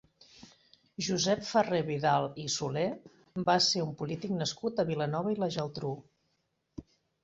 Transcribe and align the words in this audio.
Josep 1.07 1.43
Ferrer-Vidal 1.49 2.25
i 2.45 2.47
Soler 2.55 2.87
va 3.53 3.61
ser 3.69 3.87
un 3.87 3.95
polític 4.03 4.37
nascut 4.43 4.85
a 4.87 4.91
Vilanova 4.93 5.39
i 5.39 5.43
la 5.47 5.55
Geltrú. 5.61 5.97